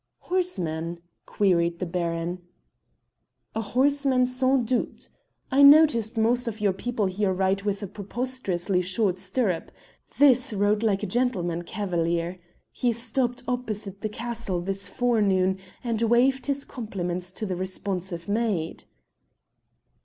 "Horseman?" 0.21 0.97
queried 1.27 1.77
the 1.77 1.85
Baron. 1.85 2.41
"A 3.53 3.61
horseman 3.61 4.25
sans 4.25 4.67
doute. 4.67 5.09
I 5.51 5.61
noticed 5.61 6.17
most 6.17 6.47
of 6.47 6.59
your 6.59 6.73
people 6.73 7.05
here 7.05 7.31
ride 7.31 7.61
with 7.61 7.83
a 7.83 7.87
preposterously 7.87 8.81
short 8.81 9.19
stirrup; 9.19 9.71
this 10.17 10.53
one 10.53 10.59
rode 10.61 10.81
like 10.81 11.03
a 11.03 11.05
gentleman 11.05 11.61
cavalier. 11.61 12.39
He 12.71 12.91
stopped 12.91 13.43
opposite 13.47 14.01
the 14.01 14.09
castle 14.09 14.59
this 14.59 14.89
forenoon 14.89 15.59
and 15.83 16.01
waved 16.01 16.47
his 16.47 16.65
compliments 16.65 17.31
to 17.33 17.45
the 17.45 17.55
responsive 17.55 18.27
maid." 18.27 18.85